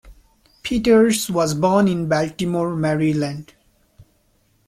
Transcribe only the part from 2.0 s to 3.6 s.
Baltimore, Maryland.